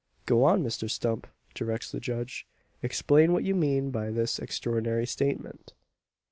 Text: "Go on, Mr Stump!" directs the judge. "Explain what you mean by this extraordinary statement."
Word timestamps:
"Go 0.25 0.43
on, 0.45 0.63
Mr 0.63 0.89
Stump!" 0.89 1.27
directs 1.53 1.91
the 1.91 1.99
judge. 1.99 2.47
"Explain 2.81 3.33
what 3.33 3.43
you 3.43 3.53
mean 3.53 3.91
by 3.91 4.09
this 4.09 4.39
extraordinary 4.39 5.05
statement." 5.05 5.75